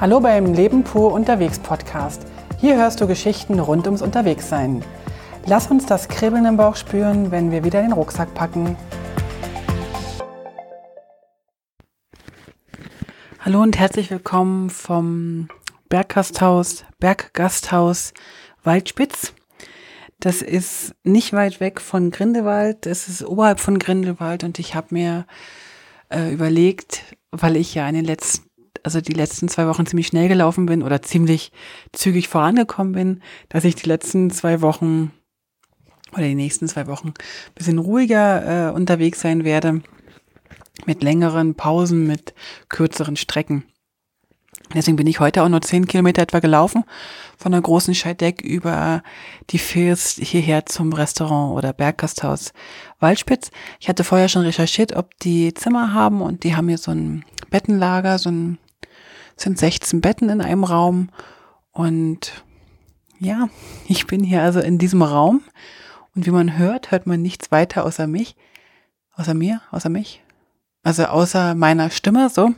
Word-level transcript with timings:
Hallo 0.00 0.18
beim 0.18 0.54
Leben 0.54 0.82
pur 0.82 1.12
unterwegs 1.12 1.58
Podcast. 1.58 2.22
Hier 2.58 2.76
hörst 2.76 3.02
du 3.02 3.06
Geschichten 3.06 3.60
rund 3.60 3.84
ums 3.84 4.00
Unterwegssein. 4.00 4.82
Lass 5.44 5.70
uns 5.70 5.84
das 5.84 6.08
Kribbeln 6.08 6.46
im 6.46 6.56
Bauch 6.56 6.76
spüren, 6.76 7.30
wenn 7.30 7.50
wir 7.50 7.64
wieder 7.64 7.82
den 7.82 7.92
Rucksack 7.92 8.32
packen. 8.32 8.78
Hallo 13.40 13.60
und 13.60 13.78
herzlich 13.78 14.10
willkommen 14.10 14.70
vom 14.70 15.50
Berggasthaus, 15.90 16.86
Berggasthaus 16.98 18.14
Waldspitz. 18.64 19.34
Das 20.18 20.40
ist 20.40 20.94
nicht 21.04 21.34
weit 21.34 21.60
weg 21.60 21.78
von 21.78 22.10
Grindelwald. 22.10 22.86
Es 22.86 23.06
ist 23.06 23.22
oberhalb 23.22 23.60
von 23.60 23.78
Grindelwald 23.78 24.44
und 24.44 24.58
ich 24.58 24.74
habe 24.74 24.86
mir 24.92 25.26
äh, 26.08 26.32
überlegt, 26.32 27.02
weil 27.32 27.56
ich 27.56 27.74
ja 27.74 27.86
in 27.86 27.96
den 27.96 28.06
letzten 28.06 28.49
also 28.82 29.00
die 29.00 29.12
letzten 29.12 29.48
zwei 29.48 29.66
Wochen 29.66 29.86
ziemlich 29.86 30.08
schnell 30.08 30.28
gelaufen 30.28 30.66
bin 30.66 30.82
oder 30.82 31.02
ziemlich 31.02 31.52
zügig 31.92 32.28
vorangekommen 32.28 32.92
bin, 32.92 33.22
dass 33.48 33.64
ich 33.64 33.74
die 33.74 33.88
letzten 33.88 34.30
zwei 34.30 34.60
Wochen 34.60 35.12
oder 36.12 36.24
die 36.24 36.34
nächsten 36.34 36.68
zwei 36.68 36.86
Wochen 36.86 37.08
ein 37.08 37.54
bisschen 37.54 37.78
ruhiger 37.78 38.68
äh, 38.68 38.72
unterwegs 38.72 39.20
sein 39.20 39.44
werde, 39.44 39.82
mit 40.86 41.02
längeren 41.02 41.54
Pausen, 41.54 42.06
mit 42.06 42.34
kürzeren 42.68 43.16
Strecken. 43.16 43.64
Deswegen 44.74 44.96
bin 44.96 45.06
ich 45.06 45.18
heute 45.18 45.42
auch 45.42 45.48
nur 45.48 45.62
zehn 45.62 45.86
Kilometer 45.86 46.22
etwa 46.22 46.38
gelaufen, 46.38 46.84
von 47.36 47.50
der 47.50 47.60
großen 47.60 47.94
Scheideck 47.94 48.40
über 48.40 49.02
die 49.50 49.58
Fils 49.58 50.12
hierher 50.20 50.64
zum 50.66 50.92
Restaurant 50.92 51.56
oder 51.56 51.72
Berggasthaus 51.72 52.52
Waldspitz. 53.00 53.50
Ich 53.80 53.88
hatte 53.88 54.04
vorher 54.04 54.28
schon 54.28 54.42
recherchiert, 54.42 54.94
ob 54.94 55.18
die 55.18 55.54
Zimmer 55.54 55.92
haben 55.92 56.22
und 56.22 56.44
die 56.44 56.54
haben 56.54 56.68
hier 56.68 56.78
so 56.78 56.92
ein 56.92 57.24
Bettenlager, 57.50 58.18
so 58.18 58.30
ein, 58.30 58.58
sind 59.42 59.58
16 59.58 60.00
Betten 60.00 60.28
in 60.28 60.40
einem 60.40 60.64
Raum 60.64 61.10
und 61.72 62.44
ja, 63.18 63.48
ich 63.86 64.06
bin 64.06 64.24
hier 64.24 64.42
also 64.42 64.60
in 64.60 64.78
diesem 64.78 65.02
Raum 65.02 65.42
und 66.14 66.26
wie 66.26 66.30
man 66.30 66.58
hört, 66.58 66.90
hört 66.90 67.06
man 67.06 67.22
nichts 67.22 67.50
weiter 67.52 67.84
außer 67.84 68.06
mich, 68.06 68.36
außer 69.14 69.34
mir, 69.34 69.60
außer 69.70 69.88
mich, 69.88 70.22
also 70.82 71.04
außer 71.04 71.54
meiner 71.54 71.90
Stimme 71.90 72.30
so. 72.30 72.50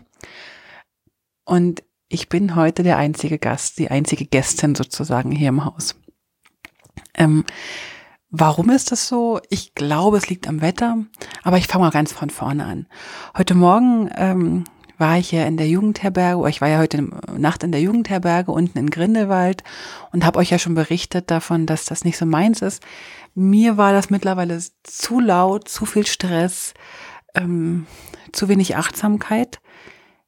Und 1.44 1.82
ich 2.08 2.28
bin 2.28 2.54
heute 2.56 2.82
der 2.82 2.96
einzige 2.96 3.38
Gast, 3.38 3.78
die 3.78 3.90
einzige 3.90 4.26
Gästin 4.26 4.74
sozusagen 4.74 5.32
hier 5.32 5.48
im 5.48 5.64
Haus. 5.64 5.96
Ähm, 7.14 7.44
warum 8.30 8.70
ist 8.70 8.92
das 8.92 9.08
so? 9.08 9.40
Ich 9.50 9.74
glaube, 9.74 10.18
es 10.18 10.28
liegt 10.28 10.46
am 10.46 10.60
Wetter, 10.60 10.98
aber 11.42 11.58
ich 11.58 11.66
fange 11.66 11.84
mal 11.84 11.90
ganz 11.90 12.12
von 12.12 12.30
vorne 12.30 12.64
an. 12.64 12.86
Heute 13.36 13.54
Morgen 13.54 14.10
ähm, 14.14 14.64
war 15.02 15.18
ich 15.18 15.32
ja 15.32 15.44
in 15.46 15.56
der 15.56 15.66
Jugendherberge, 15.66 16.48
ich 16.48 16.60
war 16.60 16.68
ja 16.68 16.78
heute 16.78 17.02
Nacht 17.36 17.64
in 17.64 17.72
der 17.72 17.80
Jugendherberge 17.80 18.52
unten 18.52 18.78
in 18.78 18.88
Grindelwald 18.88 19.64
und 20.12 20.24
habe 20.24 20.38
euch 20.38 20.50
ja 20.50 20.60
schon 20.60 20.76
berichtet 20.76 21.28
davon, 21.28 21.66
dass 21.66 21.86
das 21.86 22.04
nicht 22.04 22.16
so 22.16 22.24
meins 22.24 22.62
ist. 22.62 22.84
Mir 23.34 23.76
war 23.76 23.92
das 23.92 24.10
mittlerweile 24.10 24.62
zu 24.84 25.18
laut, 25.18 25.66
zu 25.66 25.86
viel 25.86 26.06
Stress, 26.06 26.72
ähm, 27.34 27.88
zu 28.30 28.48
wenig 28.48 28.76
Achtsamkeit. 28.76 29.60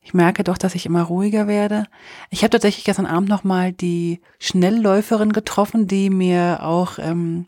Ich 0.03 0.12
merke 0.12 0.42
doch, 0.42 0.58
dass 0.58 0.75
ich 0.75 0.86
immer 0.86 1.03
ruhiger 1.03 1.47
werde. 1.47 1.84
Ich 2.31 2.42
habe 2.42 2.50
tatsächlich 2.50 2.84
gestern 2.84 3.06
Abend 3.06 3.28
nochmal 3.28 3.72
die 3.72 4.22
Schnellläuferin 4.41 5.33
getroffen, 5.33 5.86
die 5.86 6.11
mir 6.11 6.64
auch 6.64 6.98
ähm, 6.98 7.47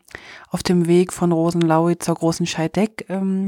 auf 0.49 0.63
dem 0.63 0.87
Weg 0.87 1.11
von 1.11 1.33
Rosenlaui 1.33 1.99
zur 1.99 2.15
großen 2.15 2.45
Scheideck 2.45 3.05
ähm, 3.09 3.47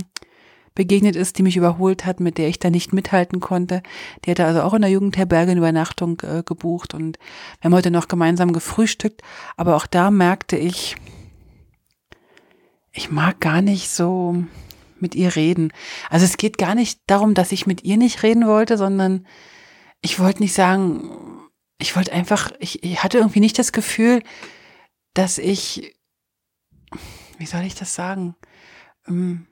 begegnet 0.76 1.16
ist, 1.16 1.38
die 1.38 1.44
mich 1.44 1.58
überholt 1.58 2.06
hat, 2.06 2.20
mit 2.20 2.38
der 2.38 2.48
ich 2.48 2.60
da 2.60 2.70
nicht 2.70 2.94
mithalten 2.94 3.40
konnte. 3.40 3.84
Die 4.24 4.32
hatte 4.32 4.46
also 4.46 4.62
auch 4.62 4.74
in 4.74 4.82
der 4.82 4.92
Jugendherberge 4.92 5.52
eine 5.52 5.60
Übernachtung 5.60 6.20
äh, 6.22 6.44
gebucht 6.44 6.94
und 6.94 7.18
wir 7.60 7.66
haben 7.66 7.76
heute 7.76 7.92
noch 7.92 8.08
gemeinsam 8.08 8.54
gefrühstückt. 8.54 9.22
Aber 9.58 9.76
auch 9.76 9.88
da 9.88 10.12
merkte 10.12 10.58
ich, 10.58 10.96
ich 12.92 13.12
mag 13.12 13.40
gar 13.40 13.62
nicht 13.62 13.90
so 13.90 14.44
mit 15.00 15.16
ihr 15.16 15.36
reden. 15.36 15.72
Also 16.10 16.26
es 16.26 16.38
geht 16.38 16.58
gar 16.58 16.76
nicht 16.76 17.02
darum, 17.08 17.34
dass 17.34 17.52
ich 17.52 17.68
mit 17.68 17.84
ihr 17.84 17.98
nicht 17.98 18.24
reden 18.24 18.48
wollte, 18.48 18.78
sondern 18.78 19.26
ich 20.02 20.20
wollte 20.20 20.42
nicht 20.42 20.54
sagen, 20.54 21.10
ich 21.78 21.96
wollte 21.96 22.12
einfach, 22.12 22.52
ich, 22.60 22.84
ich 22.84 23.04
hatte 23.04 23.18
irgendwie 23.18 23.40
nicht 23.40 23.58
das 23.58 23.72
Gefühl, 23.72 24.22
dass 25.14 25.38
ich, 25.38 25.96
wie 27.38 27.46
soll 27.46 27.64
ich 27.64 27.76
das 27.76 27.96
sagen? 27.96 28.36
Ähm, 29.08 29.48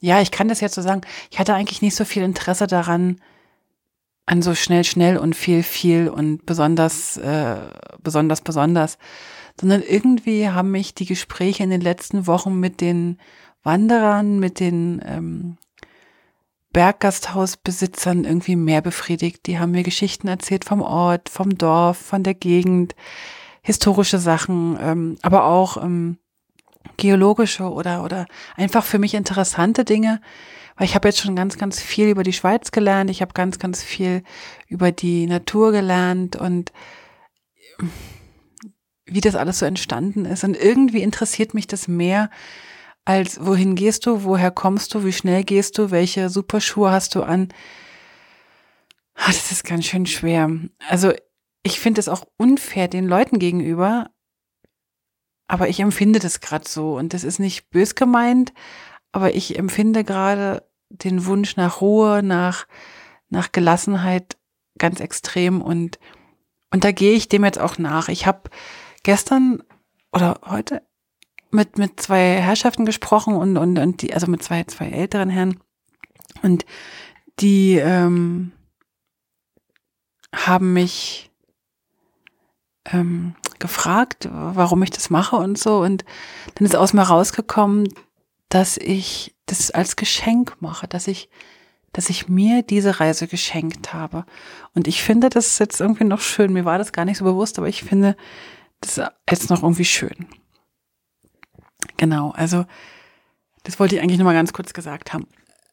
ja, 0.00 0.20
ich 0.20 0.30
kann 0.30 0.48
das 0.48 0.60
jetzt 0.60 0.74
so 0.74 0.82
sagen. 0.82 1.02
Ich 1.30 1.38
hatte 1.38 1.54
eigentlich 1.54 1.82
nicht 1.82 1.96
so 1.96 2.04
viel 2.04 2.22
Interesse 2.22 2.66
daran, 2.66 3.20
an 4.26 4.42
so 4.42 4.54
schnell, 4.54 4.84
schnell 4.84 5.16
und 5.16 5.34
viel, 5.36 5.62
viel 5.62 6.08
und 6.08 6.44
besonders, 6.46 7.16
äh, 7.16 7.56
besonders, 8.02 8.40
besonders, 8.40 8.98
sondern 9.58 9.82
irgendwie 9.82 10.48
haben 10.48 10.72
mich 10.72 10.94
die 10.94 11.06
Gespräche 11.06 11.62
in 11.62 11.70
den 11.70 11.80
letzten 11.80 12.26
Wochen 12.26 12.58
mit 12.58 12.80
den 12.80 13.18
Wanderern, 13.62 14.38
mit 14.38 14.60
den 14.60 15.00
ähm, 15.04 15.56
Berggasthausbesitzern 16.72 18.24
irgendwie 18.24 18.56
mehr 18.56 18.82
befriedigt. 18.82 19.46
Die 19.46 19.58
haben 19.58 19.70
mir 19.70 19.82
Geschichten 19.82 20.28
erzählt 20.28 20.64
vom 20.64 20.82
Ort, 20.82 21.28
vom 21.28 21.56
Dorf, 21.56 21.96
von 21.96 22.22
der 22.22 22.34
Gegend, 22.34 22.94
historische 23.62 24.18
Sachen, 24.18 24.76
ähm, 24.80 25.16
aber 25.22 25.44
auch 25.46 25.82
ähm, 25.82 26.18
geologische 26.96 27.70
oder, 27.70 28.04
oder 28.04 28.26
einfach 28.56 28.84
für 28.84 28.98
mich 28.98 29.14
interessante 29.14 29.84
Dinge. 29.84 30.20
Weil 30.76 30.86
ich 30.86 30.94
habe 30.94 31.08
jetzt 31.08 31.20
schon 31.20 31.36
ganz, 31.36 31.56
ganz 31.56 31.80
viel 31.80 32.08
über 32.08 32.22
die 32.22 32.34
Schweiz 32.34 32.70
gelernt. 32.70 33.10
Ich 33.10 33.22
habe 33.22 33.32
ganz, 33.32 33.58
ganz 33.58 33.82
viel 33.82 34.22
über 34.68 34.92
die 34.92 35.26
Natur 35.26 35.72
gelernt 35.72 36.36
und 36.36 36.72
wie 39.06 39.20
das 39.20 39.36
alles 39.36 39.60
so 39.60 39.66
entstanden 39.66 40.24
ist. 40.24 40.44
Und 40.44 40.56
irgendwie 40.56 41.02
interessiert 41.02 41.54
mich 41.54 41.66
das 41.66 41.88
mehr, 41.88 42.30
als 43.04 43.44
wohin 43.44 43.76
gehst 43.76 44.04
du, 44.04 44.24
woher 44.24 44.50
kommst 44.50 44.92
du, 44.94 45.04
wie 45.04 45.12
schnell 45.12 45.44
gehst 45.44 45.78
du, 45.78 45.90
welche 45.90 46.28
Superschuhe 46.28 46.90
hast 46.90 47.14
du 47.14 47.22
an. 47.22 47.48
Ah, 49.14 49.28
das 49.28 49.52
ist 49.52 49.64
ganz 49.64 49.86
schön 49.86 50.06
schwer. 50.06 50.50
Also 50.88 51.12
ich 51.62 51.80
finde 51.80 52.00
es 52.00 52.08
auch 52.08 52.26
unfair 52.36 52.88
den 52.88 53.06
Leuten 53.06 53.38
gegenüber, 53.38 54.10
aber 55.48 55.68
ich 55.68 55.80
empfinde 55.80 56.18
das 56.18 56.40
gerade 56.40 56.68
so 56.68 56.96
und 56.96 57.14
das 57.14 57.24
ist 57.24 57.38
nicht 57.38 57.70
bös 57.70 57.94
gemeint, 57.94 58.52
aber 59.12 59.34
ich 59.34 59.58
empfinde 59.58 60.04
gerade 60.04 60.64
den 60.88 61.26
Wunsch 61.26 61.56
nach 61.56 61.80
Ruhe, 61.80 62.22
nach, 62.22 62.66
nach 63.28 63.52
Gelassenheit 63.52 64.36
ganz 64.78 65.00
extrem 65.00 65.62
und, 65.62 65.98
und 66.70 66.84
da 66.84 66.92
gehe 66.92 67.14
ich 67.14 67.28
dem 67.28 67.44
jetzt 67.44 67.58
auch 67.58 67.78
nach. 67.78 68.08
Ich 68.08 68.26
habe 68.26 68.50
gestern 69.02 69.62
oder 70.12 70.40
heute 70.44 70.82
mit, 71.50 71.78
mit 71.78 72.00
zwei 72.00 72.40
Herrschaften 72.40 72.84
gesprochen 72.84 73.34
und, 73.34 73.56
und, 73.56 73.78
und 73.78 74.02
die, 74.02 74.12
also 74.14 74.26
mit 74.26 74.42
zwei, 74.42 74.64
zwei 74.64 74.90
älteren 74.90 75.30
Herren. 75.30 75.60
Und 76.42 76.66
die 77.40 77.76
ähm, 77.76 78.52
haben 80.34 80.72
mich 80.72 81.30
ähm, 82.92 83.34
gefragt, 83.58 84.28
warum 84.30 84.82
ich 84.82 84.90
das 84.90 85.10
mache 85.10 85.36
und 85.36 85.58
so. 85.58 85.80
Und 85.80 86.04
dann 86.54 86.66
ist 86.66 86.76
aus 86.76 86.92
mir 86.92 87.02
rausgekommen, 87.02 87.88
dass 88.48 88.76
ich 88.76 89.34
das 89.46 89.70
als 89.70 89.96
Geschenk 89.96 90.56
mache, 90.60 90.88
dass 90.88 91.08
ich, 91.08 91.28
dass 91.92 92.10
ich 92.10 92.28
mir 92.28 92.62
diese 92.62 93.00
Reise 93.00 93.26
geschenkt 93.26 93.92
habe. 93.92 94.24
Und 94.74 94.88
ich 94.88 95.02
finde 95.02 95.30
das 95.30 95.58
jetzt 95.58 95.80
irgendwie 95.80 96.04
noch 96.04 96.20
schön. 96.20 96.52
Mir 96.52 96.64
war 96.64 96.78
das 96.78 96.92
gar 96.92 97.04
nicht 97.04 97.18
so 97.18 97.24
bewusst, 97.24 97.58
aber 97.58 97.68
ich 97.68 97.82
finde 97.82 98.16
das 98.80 99.00
jetzt 99.28 99.50
noch 99.50 99.62
irgendwie 99.62 99.84
schön. 99.84 100.26
Genau, 101.96 102.30
also 102.32 102.66
das 103.62 103.80
wollte 103.80 103.96
ich 103.96 104.02
eigentlich 104.02 104.18
nur 104.18 104.26
mal 104.26 104.34
ganz 104.34 104.52
kurz 104.52 104.72
gesagt 104.72 105.12
haben. 105.12 105.26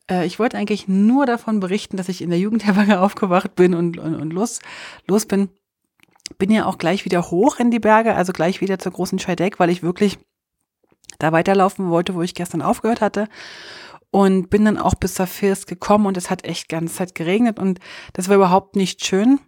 Äh, 0.10 0.26
ich 0.26 0.40
wollte 0.40 0.58
eigentlich 0.58 0.88
nur 0.88 1.26
davon 1.26 1.60
berichten, 1.60 1.98
dass 1.98 2.10
ich 2.10 2.22
in 2.22 2.30
der 2.30 2.40
Jugendherberge 2.40 3.00
aufgewacht 3.02 3.56
bin 3.56 3.74
und, 3.74 3.98
und, 3.98 4.16
und 4.16 4.32
los, 4.32 4.60
los 5.08 5.26
bin. 5.26 5.50
Bin 6.38 6.52
ja 6.52 6.66
auch 6.66 6.78
gleich 6.78 7.06
wieder 7.06 7.30
hoch 7.32 7.60
in 7.60 7.72
die 7.72 7.80
Berge, 7.80 8.16
also 8.16 8.34
gleich 8.34 8.62
wieder 8.62 8.80
zur 8.80 8.92
großen 8.92 9.20
Scheideck, 9.20 9.60
weil 9.60 9.70
ich 9.70 9.84
wirklich 9.84 10.18
da 11.20 11.32
weiterlaufen 11.32 11.90
wollte, 11.90 12.16
wo 12.16 12.22
ich 12.22 12.36
gestern 12.36 12.62
aufgehört 12.62 13.02
hatte. 13.02 13.28
Und 14.12 14.50
bin 14.50 14.66
dann 14.66 14.78
auch 14.78 14.94
bis 14.94 15.16
zur 15.16 15.28
First 15.28 15.68
gekommen 15.68 16.06
und 16.06 16.18
es 16.18 16.30
hat 16.30 16.46
echt 16.46 16.70
ganz 16.70 16.96
Zeit 16.96 17.16
geregnet 17.16 17.58
und 17.58 17.80
das 18.14 18.30
war 18.30 18.36
überhaupt 18.36 18.76
nicht 18.76 19.04
schön. 19.04 19.40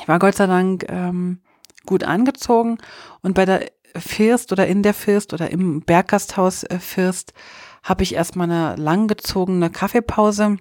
Ich 0.00 0.06
war 0.06 0.20
Gott 0.20 0.36
sei 0.36 0.46
Dank 0.46 0.86
ähm, 0.88 1.40
gut 1.84 2.04
angezogen 2.04 2.78
und 3.20 3.34
bei 3.34 3.44
der 3.44 3.66
First 3.96 4.52
oder 4.52 4.66
in 4.66 4.82
der 4.82 4.94
First 4.94 5.32
oder 5.32 5.50
im 5.50 5.80
Berggasthaus 5.80 6.62
äh, 6.64 6.78
First 6.78 7.32
habe 7.82 8.02
ich 8.02 8.14
erstmal 8.14 8.50
eine 8.50 8.76
langgezogene 8.76 9.70
Kaffeepause, 9.70 10.58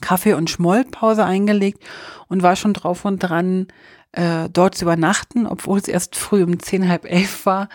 Kaffee- 0.00 0.34
und 0.34 0.50
Schmollpause 0.50 1.24
eingelegt 1.24 1.82
und 2.28 2.42
war 2.42 2.56
schon 2.56 2.74
drauf 2.74 3.04
und 3.04 3.18
dran, 3.18 3.68
äh, 4.12 4.48
dort 4.50 4.74
zu 4.74 4.84
übernachten, 4.84 5.46
obwohl 5.46 5.78
es 5.78 5.88
erst 5.88 6.16
früh 6.16 6.42
um 6.42 6.58
zehn, 6.58 6.88
halb 6.88 7.04
elf 7.04 7.46
war. 7.46 7.68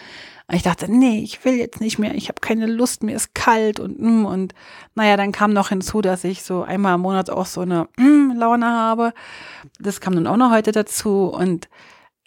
Und 0.47 0.55
ich 0.55 0.63
dachte, 0.63 0.91
nee, 0.91 1.19
ich 1.19 1.45
will 1.45 1.55
jetzt 1.55 1.79
nicht 1.79 1.99
mehr, 1.99 2.15
ich 2.15 2.27
habe 2.27 2.41
keine 2.41 2.65
Lust, 2.65 3.01
mir 3.01 3.15
ist 3.15 3.33
kalt 3.33 3.79
und 3.79 3.99
mm, 3.99 4.25
und 4.25 4.53
naja, 4.93 5.15
dann 5.15 5.31
kam 5.31 5.53
noch 5.53 5.69
hinzu, 5.69 6.01
dass 6.01 6.23
ich 6.23 6.43
so 6.43 6.63
einmal 6.63 6.95
im 6.95 7.01
Monat 7.01 7.29
auch 7.29 7.45
so 7.45 7.61
eine 7.61 7.87
mm, 7.97 8.33
Laune 8.35 8.65
habe. 8.65 9.13
Das 9.79 10.01
kam 10.01 10.15
dann 10.15 10.27
auch 10.27 10.37
noch 10.37 10.51
heute 10.51 10.71
dazu 10.71 11.27
und 11.27 11.69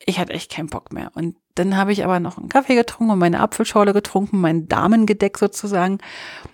ich 0.05 0.19
hatte 0.19 0.33
echt 0.33 0.53
keinen 0.53 0.69
Bock 0.69 0.93
mehr. 0.93 1.11
Und 1.15 1.37
dann 1.55 1.77
habe 1.77 1.93
ich 1.93 2.05
aber 2.05 2.21
noch 2.21 2.39
einen 2.39 2.49
Kaffee 2.49 2.75
getrunken 2.75 3.13
und 3.13 3.19
meine 3.19 3.41
Apfelschorle 3.41 3.93
getrunken, 3.93 4.41
mein 4.41 4.69
Damengedeck 4.69 5.39
sozusagen 5.39 5.99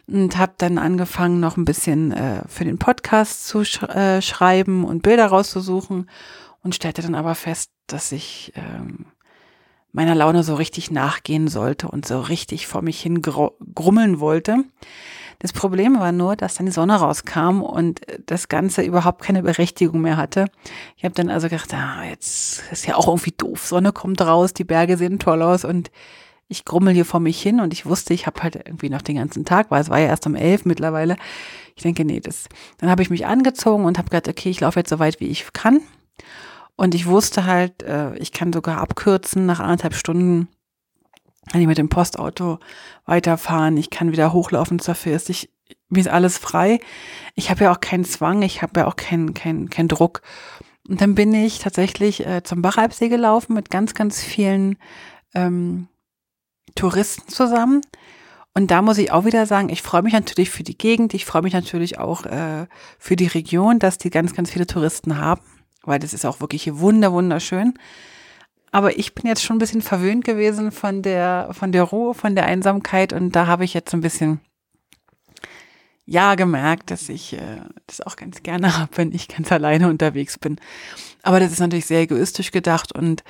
und 0.07 0.39
habe 0.39 0.55
dann 0.59 0.79
angefangen, 0.79 1.41
noch 1.41 1.57
ein 1.57 1.65
bisschen 1.65 2.13
äh, 2.13 2.43
für 2.49 2.65
den 2.65 2.79
Podcast 2.79 3.47
zu 3.47 3.65
sch 3.65 3.83
äh, 3.83 4.23
schreiben 4.23 4.85
und 4.85 5.03
Bilder 5.03 5.27
rauszusuchen 5.27 6.09
und 6.63 6.75
stellte 6.75 7.03
dann 7.03 7.15
aber 7.15 7.35
fest, 7.35 7.71
dass 7.87 8.13
ich 8.13 8.53
ähm, 8.57 9.07
meiner 9.93 10.15
Laune 10.15 10.43
so 10.43 10.55
richtig 10.55 10.91
nachgehen 10.91 11.49
sollte 11.49 11.89
und 11.89 12.07
so 12.07 12.21
richtig 12.21 12.67
vor 12.67 12.83
mich 12.83 13.01
hin 13.01 13.21
grummeln 13.23 14.21
wollte. 14.21 14.65
Das 15.39 15.53
Problem 15.53 15.99
war 15.99 16.13
nur, 16.13 16.37
dass 16.37 16.55
dann 16.55 16.67
die 16.67 16.73
Sonne 16.73 16.95
rauskam 16.95 17.63
und 17.63 18.01
das 18.27 18.49
Ganze 18.49 18.83
überhaupt 18.83 19.23
keine 19.23 19.43
Berechtigung 19.43 20.01
mehr 20.01 20.17
hatte. 20.17 20.47
Ich 20.97 21.05
habe 21.05 21.15
dann 21.15 21.29
also 21.29 21.49
gedacht, 21.49 21.75
ah, 21.75 22.05
jetzt 22.05 22.63
ist 22.71 22.87
ja 22.87 22.95
auch 22.95 23.09
irgendwie 23.09 23.35
doof. 23.37 23.67
Sonne 23.67 23.93
kommt 23.93 24.21
raus, 24.21 24.55
die 24.55 24.65
Berge 24.65 24.97
sehen 24.97 25.19
toll 25.19 25.43
aus 25.43 25.65
und 25.65 25.91
ich 26.49 26.65
grummel 26.65 26.95
hier 26.95 27.05
vor 27.05 27.19
mich 27.19 27.43
hin 27.43 27.61
und 27.61 27.73
ich 27.73 27.87
wusste, 27.87 28.15
ich 28.15 28.27
habe 28.27 28.43
halt 28.43 28.55
irgendwie 28.55 28.91
noch 28.91 29.03
den 29.03 29.17
ganzen 29.17 29.45
Tag, 29.45 29.71
weil 29.71 29.81
es 29.83 29.91
war 29.91 29.99
ja 29.99 30.07
erst 30.07 30.27
um 30.27 30.37
elf 30.37 30.65
mittlerweile. 30.65 31.17
Ich 31.75 31.83
denke, 31.83 32.05
nee, 32.05 32.21
das. 32.21 32.45
Dann 32.79 32.91
habe 32.91 33.03
ich 33.03 33.11
mich 33.11 33.27
angezogen 33.27 33.85
und 33.85 33.99
habe 33.99 34.11
gedacht, 34.11 34.29
okay, 34.29 34.51
ich 34.51 34.61
laufe 34.61 34.79
jetzt 34.79 34.91
so 34.91 34.99
weit, 34.99 35.19
wie 35.19 35.29
ich 35.29 35.53
kann. 35.53 35.81
Und 36.77 36.95
ich 36.95 37.07
wusste 37.07 37.45
halt, 37.45 37.83
äh, 37.83 38.17
ich 38.17 38.33
kann 38.33 38.53
sogar 38.53 38.79
abkürzen 38.79 39.47
nach 39.47 39.61
anderthalb 39.61 39.95
Stunden. 39.95 40.49
Kann 41.51 41.61
ich 41.61 41.67
mit 41.67 41.79
dem 41.79 41.89
Postauto 41.89 42.61
weiterfahren, 43.05 43.77
ich 43.77 43.91
kann 43.91 44.13
wieder 44.13 44.33
hochlaufen 44.33 44.79
zur 44.79 44.95
First. 44.95 45.29
Ich, 45.29 45.51
mir 45.89 46.01
ist 46.01 46.09
alles 46.09 46.39
frei. 46.39 46.81
Ich 47.35 47.51
habe 47.51 47.65
ja 47.65 47.73
auch 47.73 47.81
keinen 47.81 48.05
Zwang, 48.05 48.43
ich 48.43 48.63
habe 48.63 48.81
ja 48.81 48.87
auch 48.87 48.97
keinen 48.97 49.35
keinen 49.35 49.69
keinen 49.69 49.89
Druck. 49.89 50.23
Und 50.89 51.01
dann 51.01 51.15
bin 51.15 51.35
ich 51.35 51.59
tatsächlich 51.59 52.27
äh, 52.27 52.43
zum 52.43 52.63
Bachalpsee 52.63 53.09
gelaufen 53.09 53.55
mit 53.55 53.71
ganz, 53.71 53.95
ganz 53.95 54.23
vielen 54.23 54.77
ähm, 55.35 55.89
Touristen 56.75 57.29
zusammen. 57.29 57.83
Und 58.55 58.71
da 58.71 58.83
muss 58.83 58.99
ich 58.99 59.13
auch 59.13 59.25
wieder 59.25 59.47
sagen, 59.47 59.69
ich 59.69 59.83
freue 59.83 60.03
mich 60.03 60.13
natürlich 60.13 60.51
für 60.51 60.63
die 60.63 60.77
Gegend, 60.77 61.15
ich 61.15 61.25
freue 61.25 61.43
mich 61.43 61.55
natürlich 61.55 61.99
auch 61.99 62.27
äh, 62.27 62.67
für 62.99 63.17
die 63.17 63.27
Region, 63.27 63.79
dass 63.79 63.99
die 63.99 64.11
ganz, 64.11 64.35
ganz 64.35 64.51
viele 64.51 64.67
Touristen 64.67 65.19
haben 65.19 65.43
weil 65.85 65.99
das 65.99 66.15
ist 66.15 66.25
auch 66.25 66.41
wirklich 66.41 66.79
wunder, 66.79 67.13
wunderschön. 67.13 67.75
Aber 68.71 68.99
ich 68.99 69.15
bin 69.15 69.27
jetzt 69.27 69.43
schon 69.43 69.57
ein 69.57 69.61
bisschen 69.61 69.83
verwöhnt 69.83 70.25
gewesen 70.25 70.73
von 70.73 71.03
der, 71.03 71.51
von 71.53 71.73
der 71.73 71.83
Ruhe, 71.83 72.15
von 72.15 72.35
der 72.35 72.47
Einsamkeit 72.47 73.13
und 73.13 73.37
da 73.37 73.47
habe 73.47 73.65
ich 73.65 73.75
jetzt 73.75 73.93
ein 73.93 74.01
bisschen, 74.01 74.41
ja, 76.07 76.35
gemerkt, 76.35 76.91
dass 76.91 77.09
ich 77.11 77.35
äh, 77.35 77.61
das 77.87 78.01
auch 78.01 78.17
ganz 78.17 78.43
gerne 78.43 78.77
habe, 78.79 78.97
wenn 78.97 79.13
ich 79.13 79.29
ganz 79.29 79.53
alleine 79.53 79.89
unterwegs 79.89 80.39
bin. 80.39 80.57
Aber 81.23 81.39
das 81.39 81.53
ist 81.53 81.61
natürlich 81.61 81.87
sehr 81.87 82.01
egoistisch 82.01 82.51
gedacht 82.51 82.93
und 82.93 83.23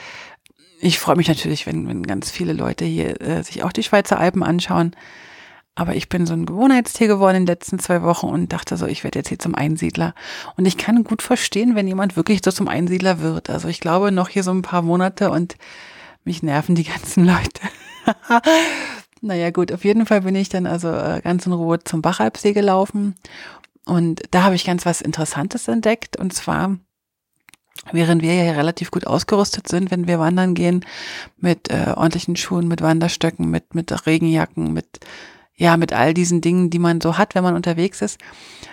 ich 0.81 0.99
freue 0.99 1.16
mich 1.16 1.28
natürlich, 1.28 1.66
wenn, 1.66 1.88
wenn 1.88 2.02
ganz 2.02 2.31
viele 2.31 2.52
Leute 2.52 2.84
hier 2.84 3.20
äh, 3.20 3.43
sich 3.43 3.62
auch 3.62 3.72
die 3.72 3.84
Schweizer 3.84 4.19
Alpen 4.19 4.43
anschauen. 4.43 4.96
Aber 5.74 5.96
ich 5.96 6.10
bin 6.10 6.26
so 6.26 6.34
ein 6.34 6.44
Gewohnheitstier 6.44 7.08
geworden 7.08 7.36
in 7.36 7.42
den 7.42 7.54
letzten 7.54 7.78
zwei 7.78 8.02
Wochen 8.02 8.26
und 8.26 8.52
dachte 8.52 8.76
so, 8.76 8.86
ich 8.86 9.04
werde 9.04 9.19
jetzt 9.19 9.28
hier 9.28 9.38
zum 9.38 9.54
Einsiedler. 9.54 10.14
Und 10.56 10.66
ich 10.66 10.76
kann 10.76 11.02
gut 11.02 11.22
verstehen, 11.22 11.74
wenn 11.74 11.88
jemand 11.88 12.14
wirklich 12.14 12.40
so 12.44 12.52
zum 12.52 12.69
Einsiedler 12.69 13.20
wird. 13.20 13.48
Also 13.48 13.69
ich 13.69 13.80
glaube 13.80 14.12
noch 14.12 14.28
hier 14.28 14.42
so 14.42 14.50
ein 14.50 14.62
paar 14.62 14.82
Monate 14.82 15.30
und 15.30 15.56
mich 16.24 16.42
nerven 16.42 16.74
die 16.74 16.84
ganzen 16.84 17.24
Leute. 17.24 17.62
naja 19.22 19.50
gut, 19.50 19.72
auf 19.72 19.84
jeden 19.84 20.04
Fall 20.04 20.22
bin 20.22 20.34
ich 20.34 20.50
dann 20.50 20.66
also 20.66 20.88
äh, 20.88 21.22
ganz 21.22 21.46
in 21.46 21.52
Ruhe 21.52 21.82
zum 21.82 22.02
Bachalpsee 22.02 22.52
gelaufen. 22.52 23.14
Und 23.86 24.22
da 24.30 24.42
habe 24.42 24.54
ich 24.54 24.64
ganz 24.64 24.84
was 24.84 25.00
Interessantes 25.00 25.68
entdeckt. 25.68 26.18
Und 26.18 26.34
zwar, 26.34 26.76
während 27.92 28.20
wir 28.20 28.34
ja 28.34 28.52
relativ 28.52 28.90
gut 28.90 29.06
ausgerüstet 29.06 29.68
sind, 29.68 29.90
wenn 29.90 30.06
wir 30.06 30.18
wandern 30.18 30.52
gehen, 30.52 30.84
mit 31.38 31.70
äh, 31.70 31.94
ordentlichen 31.96 32.36
Schuhen, 32.36 32.68
mit 32.68 32.82
Wanderstöcken, 32.82 33.50
mit, 33.50 33.75
mit 33.75 34.06
Regenjacken, 34.06 34.75
mit 34.75 35.00
ja, 35.62 35.76
mit 35.76 35.93
all 35.93 36.12
diesen 36.12 36.41
Dingen, 36.41 36.70
die 36.70 36.81
man 36.81 37.00
so 37.00 37.19
hat, 37.19 37.37
wenn 37.37 37.44
man 37.44 37.55
unterwegs 37.55 38.03
ist, 38.03 38.19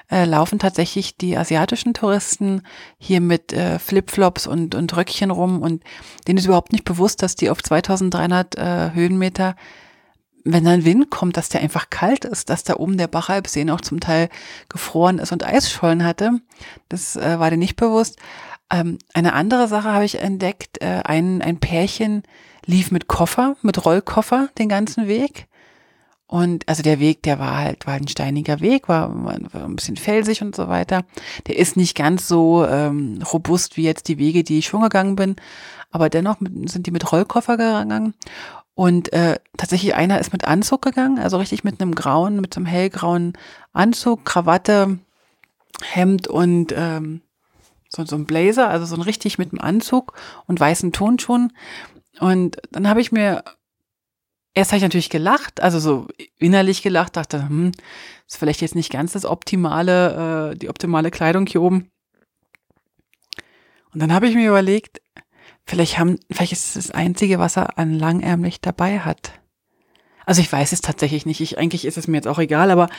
äh, 0.10 0.26
laufen 0.26 0.58
tatsächlich 0.58 1.16
die 1.16 1.38
asiatischen 1.38 1.94
Touristen 1.94 2.64
hier 2.98 3.22
mit 3.22 3.54
äh, 3.54 3.78
Flipflops 3.78 4.48
und, 4.48 4.74
und 4.74 4.98
Röckchen 4.98 5.30
rum 5.30 5.62
und 5.62 5.84
denen 6.28 6.40
ist 6.40 6.46
überhaupt 6.46 6.72
nicht 6.72 6.86
bewusst, 6.86 7.22
dass 7.22 7.36
die 7.36 7.52
auf 7.52 7.62
2300 7.62 8.56
äh, 8.56 8.92
Höhenmeter, 8.96 9.56
wenn 10.44 10.66
dann 10.66 10.84
Wind 10.84 11.12
kommt, 11.12 11.38
dass 11.38 11.50
der 11.50 11.62
einfach 11.62 11.92
kalt 11.92 12.26
ist, 12.26 12.50
dass 12.50 12.64
da 12.64 12.78
oben 12.78 12.98
der 12.98 13.08
Bachalpsee 13.08 13.66
noch 13.66 13.82
zum 13.82 14.00
Teil 14.00 14.28
gefroren 14.68 15.20
ist 15.20 15.32
und 15.32 15.46
Eisschollen 15.46 16.04
hatte. 16.04 16.42
Das 16.88 17.16
äh, 17.16 17.38
war 17.38 17.52
denen 17.52 17.60
nicht 17.60 17.76
bewusst. 17.76 18.18
Ähm, 18.72 18.98
eine 19.14 19.34
andere 19.34 19.68
Sache 19.68 19.94
habe 19.94 20.06
ich 20.06 20.20
entdeckt, 20.24 20.82
äh, 20.82 21.04
ein, 21.04 21.44
ein 21.44 21.60
Pärchen 21.60 22.24
lief 22.66 22.90
mit 22.90 23.08
Koffer, 23.08 23.58
mit 23.62 23.86
Rollkoffer 23.86 24.50
den 24.58 24.70
ganzen 24.70 25.08
Weg 25.08 25.46
und 26.30 26.70
also 26.70 26.84
der 26.84 27.00
Weg, 27.00 27.24
der 27.24 27.40
war 27.40 27.58
halt, 27.58 27.88
war 27.88 27.96
ein 27.96 28.08
steiniger 28.08 28.60
Weg, 28.60 28.88
war, 28.88 29.10
war 29.26 29.34
ein 29.66 29.76
bisschen 29.76 29.98
felsig 29.98 30.44
und 30.44 30.56
so 30.56 30.68
weiter. 30.68 31.04
Der 31.48 31.58
ist 31.58 31.76
nicht 31.76 31.98
ganz 31.98 32.28
so 32.28 32.68
ähm, 32.68 33.24
robust 33.34 33.78
wie 33.78 33.84
jetzt 33.84 34.08
die 34.08 34.20
Wege, 34.20 34.44
die 34.44 34.60
ich 34.60 34.68
schon 34.68 34.84
gegangen 34.84 35.16
bin. 35.16 35.38
Aber 35.90 36.08
dennoch 36.08 36.40
mit, 36.40 36.70
sind 36.70 36.86
die 36.86 36.92
mit 36.92 37.12
Rollkoffer 37.12 37.58
gegangen. 37.58 38.14
Und 38.76 39.12
äh, 39.12 39.40
tatsächlich 39.58 39.96
einer 39.96 40.20
ist 40.20 40.32
mit 40.32 40.46
Anzug 40.46 40.84
gegangen, 40.84 41.18
also 41.18 41.38
richtig 41.38 41.64
mit 41.64 41.82
einem 41.82 41.96
grauen, 41.96 42.40
mit 42.40 42.54
so 42.54 42.60
einem 42.60 42.68
hellgrauen 42.68 43.34
Anzug, 43.74 44.24
Krawatte, 44.24 45.00
Hemd 45.82 46.28
und 46.28 46.76
ähm, 46.78 47.22
so, 47.90 48.06
so 48.06 48.16
ein 48.16 48.26
Blazer, 48.26 48.70
also 48.70 48.86
so 48.86 48.96
ein 48.96 49.02
richtig 49.02 49.40
mit 49.40 49.52
einem 49.52 49.62
Anzug 49.62 50.14
und 50.46 50.60
weißen 50.60 50.92
Tonschuhen. 50.92 51.54
Und 52.20 52.58
dann 52.72 52.88
habe 52.88 53.02
ich 53.02 53.12
mir 53.12 53.44
Erst 54.54 54.72
habe 54.72 54.78
ich 54.78 54.84
natürlich 54.84 55.10
gelacht, 55.10 55.62
also 55.62 55.80
so 55.80 56.08
innerlich 56.38 56.82
gelacht, 56.82 57.16
dachte, 57.16 57.48
hm, 57.48 57.72
ist 58.28 58.38
vielleicht 58.38 58.62
jetzt 58.62 58.76
nicht 58.76 58.92
ganz 58.92 59.14
das 59.14 59.26
optimale, 59.26 60.52
äh, 60.52 60.58
die 60.58 60.70
optimale 60.70 61.12
Kleidung 61.12 61.46
hier 61.46 61.62
oben. 61.62 61.90
Und 63.94 64.02
dann 64.02 64.14
habe 64.14 64.28
ich 64.28 64.36
mir 64.36 64.50
überlegt, 64.50 65.02
vielleicht 65.66 65.98
haben, 65.98 66.20
vielleicht 66.32 66.52
ist 66.52 66.76
es 66.76 66.88
das 66.88 66.92
Einzige, 66.92 67.40
was 67.40 67.58
er 67.58 67.78
an 67.78 67.98
langärmlich 67.98 68.62
dabei 68.62 69.00
hat. 69.00 69.40
Also 70.26 70.42
ich 70.42 70.52
weiß 70.52 70.74
es 70.74 70.82
tatsächlich 70.82 71.26
nicht. 71.26 71.42
Ich, 71.42 71.58
eigentlich 71.58 71.86
ist 71.86 71.98
es 71.98 72.08
mir 72.08 72.18
jetzt 72.18 72.28
auch 72.28 72.38
egal, 72.38 72.70
aber 72.70 72.90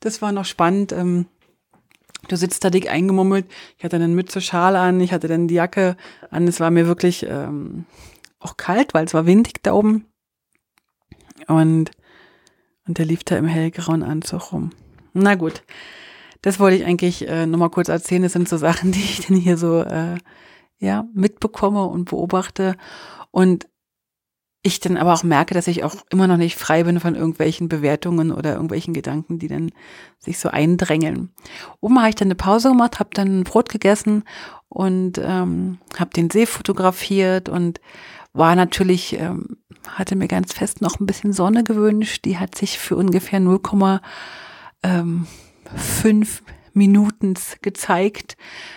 das 0.00 0.22
war 0.22 0.32
noch 0.32 0.46
spannend. 0.46 0.92
Ähm, 0.92 1.26
du 2.28 2.36
sitzt 2.36 2.64
da 2.64 2.70
dick 2.70 2.88
eingemummelt. 2.88 3.46
Ich 3.76 3.84
hatte 3.84 3.98
dann 3.98 4.14
Mütze, 4.14 4.40
Schal 4.40 4.74
an, 4.74 5.00
ich 5.00 5.12
hatte 5.12 5.28
dann 5.28 5.48
die 5.48 5.54
Jacke 5.54 5.96
an. 6.30 6.48
Es 6.48 6.60
war 6.60 6.70
mir 6.70 6.86
wirklich 6.86 7.26
ähm, 7.28 7.84
auch 8.38 8.56
kalt, 8.56 8.94
weil 8.94 9.04
es 9.04 9.14
war 9.14 9.26
windig 9.26 9.62
da 9.62 9.74
oben. 9.74 10.06
Und, 11.46 11.90
und 12.86 12.98
der 12.98 13.06
lief 13.06 13.24
da 13.24 13.36
im 13.36 13.46
hellgrauen 13.46 14.02
Anzug 14.02 14.52
rum. 14.52 14.70
Na 15.12 15.34
gut, 15.34 15.62
das 16.42 16.60
wollte 16.60 16.76
ich 16.76 16.84
eigentlich 16.84 17.28
äh, 17.28 17.46
nochmal 17.46 17.70
kurz 17.70 17.88
erzählen. 17.88 18.22
Das 18.22 18.32
sind 18.32 18.48
so 18.48 18.56
Sachen, 18.56 18.92
die 18.92 19.00
ich 19.00 19.26
dann 19.26 19.36
hier 19.36 19.56
so 19.56 19.82
äh, 19.82 20.16
ja, 20.78 21.06
mitbekomme 21.14 21.84
und 21.84 22.06
beobachte. 22.06 22.76
Und 23.30 23.68
ich 24.62 24.80
dann 24.80 24.96
aber 24.96 25.14
auch 25.14 25.22
merke, 25.22 25.54
dass 25.54 25.68
ich 25.68 25.84
auch 25.84 25.94
immer 26.10 26.26
noch 26.26 26.36
nicht 26.36 26.56
frei 26.56 26.82
bin 26.84 27.00
von 27.00 27.14
irgendwelchen 27.14 27.68
Bewertungen 27.68 28.32
oder 28.32 28.52
irgendwelchen 28.52 28.92
Gedanken, 28.92 29.38
die 29.38 29.48
dann 29.48 29.70
sich 30.18 30.38
so 30.38 30.48
eindrängeln. 30.48 31.30
Oben 31.80 31.98
habe 31.98 32.08
ich 32.08 32.16
dann 32.16 32.26
eine 32.26 32.34
Pause 32.34 32.68
gemacht, 32.68 32.98
habe 32.98 33.10
dann 33.14 33.44
Brot 33.44 33.68
gegessen 33.68 34.24
und 34.68 35.18
ähm, 35.18 35.78
habe 35.96 36.10
den 36.10 36.30
See 36.30 36.44
fotografiert 36.44 37.48
und 37.48 37.80
war 38.38 38.54
natürlich, 38.54 39.18
ähm, 39.18 39.58
hatte 39.88 40.16
mir 40.16 40.28
ganz 40.28 40.52
fest 40.52 40.80
noch 40.80 41.00
ein 41.00 41.06
bisschen 41.06 41.32
Sonne 41.32 41.64
gewünscht. 41.64 42.24
Die 42.24 42.38
hat 42.38 42.54
sich 42.54 42.78
für 42.78 42.96
ungefähr 42.96 43.40
0,5 43.40 44.00
ähm, 44.84 45.26
Minuten 46.72 47.34
gezeigt. 47.62 48.36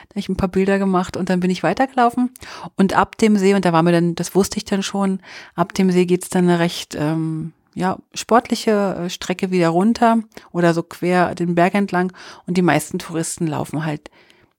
Da 0.09 0.13
habe 0.13 0.19
ich 0.19 0.29
ein 0.29 0.37
paar 0.37 0.49
Bilder 0.49 0.79
gemacht 0.79 1.15
und 1.15 1.29
dann 1.29 1.39
bin 1.39 1.51
ich 1.51 1.63
weitergelaufen. 1.63 2.31
Und 2.75 2.93
ab 2.93 3.17
dem 3.17 3.37
See, 3.37 3.53
und 3.53 3.63
da 3.63 3.71
war 3.71 3.83
mir 3.83 3.91
dann, 3.91 4.15
das 4.15 4.35
wusste 4.35 4.57
ich 4.57 4.65
dann 4.65 4.83
schon, 4.83 5.21
ab 5.55 5.73
dem 5.73 5.91
See 5.91 6.05
geht's 6.05 6.29
dann 6.29 6.49
eine 6.49 6.59
recht 6.59 6.95
ähm, 6.95 7.53
ja, 7.73 7.97
sportliche 8.13 9.05
äh, 9.05 9.09
Strecke 9.09 9.51
wieder 9.51 9.69
runter 9.69 10.19
oder 10.51 10.73
so 10.73 10.83
quer 10.83 11.35
den 11.35 11.55
Berg 11.55 11.75
entlang. 11.75 12.11
Und 12.47 12.57
die 12.57 12.61
meisten 12.61 12.99
Touristen 12.99 13.47
laufen 13.47 13.85
halt 13.85 14.09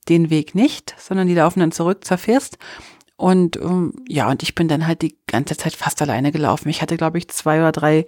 den 0.08 0.30
Weg 0.30 0.54
nicht, 0.54 0.94
sondern 0.98 1.28
die 1.28 1.34
laufen 1.34 1.60
dann 1.60 1.72
zurück 1.72 2.04
zur 2.04 2.18
First. 2.18 2.58
Und 3.22 3.56
ähm, 3.58 3.92
ja, 4.08 4.28
und 4.28 4.42
ich 4.42 4.56
bin 4.56 4.66
dann 4.66 4.84
halt 4.84 5.00
die 5.00 5.16
ganze 5.28 5.56
Zeit 5.56 5.76
fast 5.76 6.02
alleine 6.02 6.32
gelaufen. 6.32 6.68
Ich 6.68 6.82
hatte, 6.82 6.96
glaube 6.96 7.18
ich, 7.18 7.28
zwei 7.28 7.60
oder 7.60 7.70
drei 7.70 8.04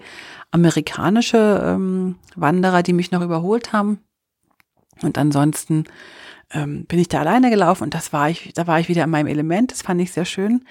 amerikanische 0.50 1.62
ähm, 1.64 2.16
Wanderer, 2.34 2.82
die 2.82 2.94
mich 2.94 3.12
noch 3.12 3.22
überholt 3.22 3.72
haben. 3.72 4.00
Und 5.02 5.16
ansonsten 5.16 5.84
ähm, 6.52 6.86
bin 6.86 6.98
ich 6.98 7.06
da 7.06 7.20
alleine 7.20 7.50
gelaufen 7.50 7.84
und 7.84 7.94
das 7.94 8.12
war 8.12 8.28
ich, 8.28 8.54
da 8.54 8.66
war 8.66 8.80
ich 8.80 8.88
wieder 8.88 9.04
in 9.04 9.10
meinem 9.10 9.28
Element. 9.28 9.70
Das 9.70 9.82
fand 9.82 10.00
ich 10.00 10.10
sehr 10.10 10.24
schön. 10.24 10.64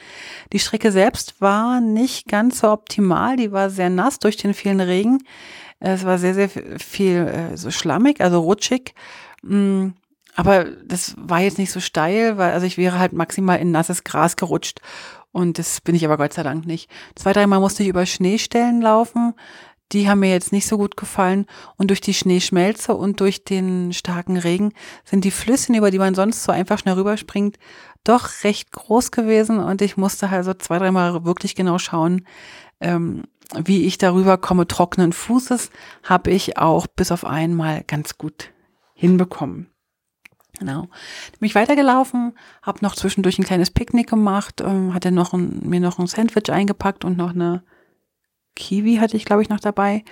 Die 0.52 0.60
Strecke 0.60 0.92
selbst 0.92 1.40
war 1.40 1.80
nicht 1.80 2.28
ganz 2.28 2.60
so 2.60 2.70
optimal. 2.70 3.38
Die 3.38 3.54
war 3.54 3.70
sehr 3.70 3.90
nass 3.90 4.20
durch 4.20 4.36
den 4.36 4.54
vielen 4.54 4.82
Regen. 4.82 5.20
Es 5.80 6.04
war 6.04 6.18
sehr, 6.18 6.34
sehr 6.34 6.50
viel 6.50 7.28
äh, 7.28 7.56
so 7.56 7.72
schlammig, 7.72 8.20
also 8.20 8.42
rutschig. 8.42 8.94
Mm, 9.42 9.92
aber 10.36 10.66
das 10.66 11.16
war 11.18 11.42
jetzt 11.42 11.58
nicht 11.58 11.72
so 11.72 11.80
steil, 11.80 12.38
weil 12.38 12.52
also 12.54 12.66
ich 12.66 12.78
wäre 12.78 13.00
halt 13.00 13.14
maximal 13.14 13.60
in 13.60 13.72
nasses 13.72 14.04
Gras 14.04 14.36
gerutscht. 14.36 14.80
Und 15.32 15.58
das 15.58 15.82
bin 15.82 15.96
ich 15.96 16.06
aber 16.06 16.18
Gott 16.18 16.34
sei 16.34 16.44
Dank 16.44 16.66
nicht. 16.66 16.90
Zwei, 17.16 17.34
dreimal 17.34 17.60
musste 17.60 17.84
ich 17.84 17.90
über 17.90 18.06
Schneestellen 18.06 18.82
laufen. 18.82 19.34
Die 19.92 20.10
haben 20.10 20.20
mir 20.20 20.32
jetzt 20.32 20.52
nicht 20.52 20.68
so 20.68 20.78
gut 20.78 20.96
gefallen. 20.98 21.46
Und 21.76 21.90
durch 21.90 22.02
die 22.02 22.14
Schneeschmelze 22.14 22.96
und 22.96 23.20
durch 23.20 23.44
den 23.44 23.94
starken 23.94 24.38
Regen 24.38 24.74
sind 25.04 25.24
die 25.24 25.32
Flüsse, 25.32 25.76
über 25.76 25.92
die 25.92 26.00
man 26.00 26.16
sonst 26.16 26.44
so 26.44 26.52
einfach 26.52 26.80
schnell 26.80 26.96
rüberspringt, 26.96 27.58
doch 28.04 28.30
recht 28.44 28.72
groß 28.72 29.12
gewesen. 29.12 29.60
Und 29.60 29.82
ich 29.82 29.98
musste 29.98 30.32
halt 30.32 30.46
so 30.46 30.54
zwei, 30.54 30.80
dreimal 30.80 31.26
wirklich 31.26 31.56
genau 31.56 31.78
schauen, 31.78 32.26
ähm, 32.80 33.24
wie 33.56 33.86
ich 33.86 33.98
darüber 33.98 34.38
komme. 34.38 34.68
Trockenen 34.68 35.14
Fußes 35.14 35.70
habe 36.04 36.32
ich 36.32 36.58
auch 36.58 36.88
bis 36.88 37.12
auf 37.12 37.26
einmal 37.26 37.84
ganz 37.84 38.18
gut 38.18 38.52
hinbekommen. 38.94 39.73
Genau. 40.60 40.82
Bin 41.40 41.48
ich 41.48 41.56
weitergelaufen, 41.56 42.38
habe 42.62 42.80
noch 42.82 42.96
zwischendurch 42.96 43.40
ein 43.40 43.44
kleines 43.44 43.72
Picknick 43.72 44.10
gemacht, 44.10 44.62
ähm, 44.62 44.94
hatte 44.94 45.12
noch 45.12 45.34
ein, 45.34 45.62
mir 45.68 45.80
noch 45.80 45.98
ein 45.98 46.08
Sandwich 46.08 46.52
eingepackt 46.52 47.04
und 47.06 47.18
noch 47.18 47.32
eine 47.32 47.64
Kiwi 48.56 48.98
hatte 48.98 49.18
ich, 49.18 49.26
glaube 49.26 49.42
ich, 49.42 49.50
noch 49.50 49.60
dabei. 49.60 50.04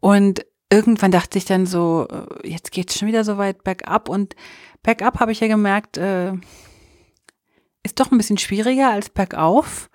Und 0.00 0.46
irgendwann 0.70 1.10
dachte 1.10 1.36
ich 1.38 1.44
dann 1.44 1.66
so, 1.66 2.06
äh, 2.10 2.48
jetzt 2.48 2.72
geht's 2.72 2.98
schon 2.98 3.08
wieder 3.08 3.24
so 3.24 3.38
weit 3.38 3.64
bergab. 3.64 4.08
Und 4.08 4.36
bergab 4.82 5.20
habe 5.20 5.32
ich 5.32 5.40
ja 5.40 5.48
gemerkt, 5.48 5.98
äh, 5.98 6.32
ist 7.82 7.98
doch 7.98 8.10
ein 8.12 8.18
bisschen 8.18 8.38
schwieriger 8.38 8.90
als 8.90 9.10
bergauf. 9.10 9.90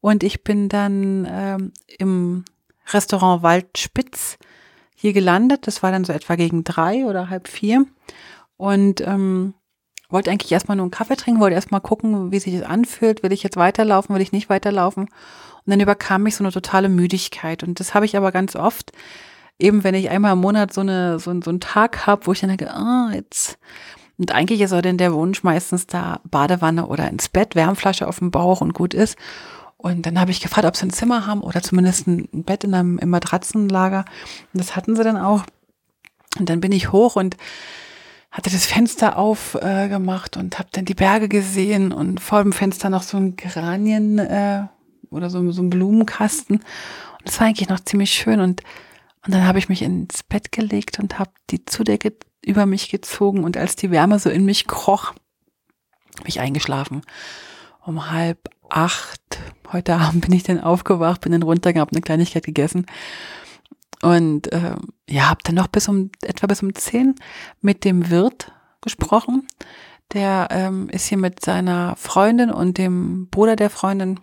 Und 0.00 0.22
ich 0.22 0.44
bin 0.44 0.68
dann 0.68 1.26
ähm, 1.30 1.72
im 1.98 2.44
Restaurant 2.92 3.42
Waldspitz 3.42 4.38
hier 4.94 5.12
gelandet. 5.12 5.66
Das 5.66 5.82
war 5.82 5.90
dann 5.90 6.04
so 6.04 6.12
etwa 6.12 6.36
gegen 6.36 6.64
drei 6.64 7.06
oder 7.06 7.30
halb 7.30 7.48
vier. 7.48 7.86
Und 8.62 9.00
ähm, 9.00 9.54
wollte 10.08 10.30
eigentlich 10.30 10.52
erstmal 10.52 10.76
nur 10.76 10.84
einen 10.84 10.92
Kaffee 10.92 11.16
trinken, 11.16 11.40
wollte 11.40 11.56
erstmal 11.56 11.80
gucken, 11.80 12.30
wie 12.30 12.38
sich 12.38 12.56
das 12.56 12.62
anfühlt. 12.62 13.24
Will 13.24 13.32
ich 13.32 13.42
jetzt 13.42 13.56
weiterlaufen, 13.56 14.14
will 14.14 14.22
ich 14.22 14.30
nicht 14.30 14.48
weiterlaufen? 14.48 15.06
Und 15.06 15.10
dann 15.66 15.80
überkam 15.80 16.22
mich 16.22 16.36
so 16.36 16.44
eine 16.44 16.52
totale 16.52 16.88
Müdigkeit. 16.88 17.64
Und 17.64 17.80
das 17.80 17.92
habe 17.92 18.06
ich 18.06 18.16
aber 18.16 18.30
ganz 18.30 18.54
oft, 18.54 18.92
eben 19.58 19.82
wenn 19.82 19.96
ich 19.96 20.10
einmal 20.10 20.34
im 20.34 20.38
Monat 20.38 20.72
so, 20.72 20.80
eine, 20.80 21.18
so, 21.18 21.34
so 21.42 21.50
einen 21.50 21.58
Tag 21.58 22.06
habe, 22.06 22.24
wo 22.28 22.32
ich 22.32 22.38
dann 22.38 22.50
denke, 22.50 22.70
ah, 22.70 23.08
oh, 23.08 23.12
jetzt. 23.12 23.58
Und 24.16 24.30
eigentlich 24.30 24.60
ist 24.60 24.72
auch 24.72 24.80
denn 24.80 24.96
der 24.96 25.12
Wunsch 25.12 25.42
meistens 25.42 25.88
da 25.88 26.20
Badewanne 26.22 26.86
oder 26.86 27.08
ins 27.08 27.28
Bett, 27.30 27.56
Wärmflasche 27.56 28.06
auf 28.06 28.20
dem 28.20 28.30
Bauch 28.30 28.60
und 28.60 28.74
gut 28.74 28.94
ist. 28.94 29.18
Und 29.76 30.06
dann 30.06 30.20
habe 30.20 30.30
ich 30.30 30.40
gefragt, 30.40 30.68
ob 30.68 30.76
sie 30.76 30.86
ein 30.86 30.92
Zimmer 30.92 31.26
haben 31.26 31.40
oder 31.40 31.62
zumindest 31.62 32.06
ein 32.06 32.28
Bett 32.30 32.62
in 32.62 32.74
einem 32.74 32.98
im 32.98 33.10
Matratzenlager. 33.10 34.04
Und 34.54 34.60
das 34.60 34.76
hatten 34.76 34.94
sie 34.94 35.02
dann 35.02 35.16
auch. 35.16 35.42
Und 36.38 36.48
dann 36.48 36.60
bin 36.60 36.70
ich 36.70 36.92
hoch 36.92 37.16
und 37.16 37.36
hatte 38.32 38.50
das 38.50 38.64
Fenster 38.64 39.18
aufgemacht 39.18 40.36
äh, 40.36 40.38
und 40.40 40.58
habe 40.58 40.70
dann 40.72 40.86
die 40.86 40.94
Berge 40.94 41.28
gesehen 41.28 41.92
und 41.92 42.18
vor 42.18 42.42
dem 42.42 42.52
Fenster 42.52 42.88
noch 42.88 43.02
so 43.02 43.18
ein 43.18 43.36
Geranien 43.36 44.18
äh, 44.18 44.64
oder 45.10 45.28
so, 45.28 45.52
so 45.52 45.62
ein 45.62 45.68
Blumenkasten. 45.68 46.56
Und 46.56 47.26
das 47.26 47.38
war 47.38 47.46
eigentlich 47.46 47.68
noch 47.68 47.80
ziemlich 47.80 48.12
schön. 48.12 48.40
Und, 48.40 48.62
und 49.26 49.34
dann 49.34 49.46
habe 49.46 49.58
ich 49.58 49.68
mich 49.68 49.82
ins 49.82 50.22
Bett 50.22 50.50
gelegt 50.50 50.98
und 50.98 51.18
habe 51.18 51.30
die 51.50 51.66
Zudecke 51.66 52.14
über 52.42 52.64
mich 52.64 52.88
gezogen. 52.88 53.44
Und 53.44 53.58
als 53.58 53.76
die 53.76 53.90
Wärme 53.90 54.18
so 54.18 54.30
in 54.30 54.46
mich 54.46 54.66
kroch, 54.66 55.12
bin 56.16 56.26
ich 56.26 56.40
eingeschlafen. 56.40 57.02
Um 57.84 58.10
halb 58.10 58.48
acht, 58.70 59.20
heute 59.72 59.96
Abend 59.96 60.22
bin 60.24 60.32
ich 60.32 60.42
dann 60.42 60.58
aufgewacht, 60.58 61.20
bin 61.20 61.32
dann 61.32 61.42
runtergegangen, 61.42 61.82
habe 61.82 61.92
eine 61.92 62.00
Kleinigkeit 62.00 62.44
gegessen 62.44 62.86
und 64.02 64.52
äh, 64.52 64.74
ja, 65.08 65.30
habe 65.30 65.40
dann 65.44 65.54
noch 65.54 65.68
bis 65.68 65.88
um 65.88 66.10
etwa 66.22 66.46
bis 66.46 66.62
um 66.62 66.74
zehn 66.74 67.14
mit 67.60 67.84
dem 67.84 68.10
Wirt 68.10 68.52
gesprochen. 68.80 69.46
Der 70.12 70.48
ähm, 70.50 70.88
ist 70.90 71.06
hier 71.06 71.18
mit 71.18 71.42
seiner 71.42 71.96
Freundin 71.96 72.50
und 72.50 72.78
dem 72.78 73.28
Bruder 73.30 73.56
der 73.56 73.70
Freundin. 73.70 74.20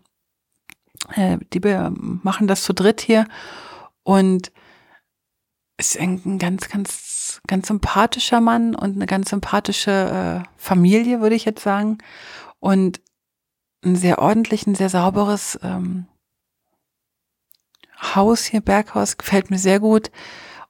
Äh, 1.16 1.38
die 1.54 1.62
machen 1.96 2.48
das 2.48 2.64
zu 2.64 2.74
dritt 2.74 3.02
hier 3.02 3.26
und 4.04 4.52
ist 5.78 5.98
ein 5.98 6.38
ganz, 6.40 6.68
ganz, 6.68 7.42
ganz 7.48 7.68
sympathischer 7.68 8.42
Mann 8.42 8.76
und 8.76 8.96
eine 8.96 9.06
ganz 9.06 9.30
sympathische 9.30 10.44
äh, 10.44 10.50
Familie, 10.58 11.22
würde 11.22 11.36
ich 11.36 11.46
jetzt 11.46 11.64
sagen. 11.64 12.00
Und 12.60 13.00
ein 13.84 13.96
sehr 13.96 14.20
ordentlich, 14.20 14.68
ein 14.68 14.76
sehr 14.76 14.90
sauberes 14.90 15.58
ähm, 15.64 16.08
Haus 18.02 18.46
hier, 18.46 18.62
Berghaus, 18.62 19.18
gefällt 19.18 19.52
mir 19.52 19.60
sehr 19.60 19.80
gut 19.80 20.12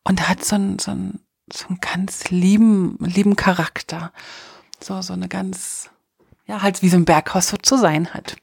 und 0.04 0.28
hat 0.28 0.44
so 0.44 0.56
einen, 0.56 0.80
so 0.80 0.92
einen, 0.92 1.20
so 1.52 1.68
einen 1.68 1.80
ganz 1.80 2.30
lieben, 2.30 2.98
lieben 3.00 3.36
Charakter. 3.36 4.12
So, 4.82 5.02
so 5.02 5.14
eine 5.14 5.28
ganz, 5.28 5.90
ja, 6.46 6.62
halt 6.62 6.82
wie 6.82 6.90
so 6.90 6.98
ein 6.98 7.06
Berghaus 7.06 7.50
so 7.50 7.58
zu 7.58 7.78
sein 7.78 8.14
hat. 8.14 8.38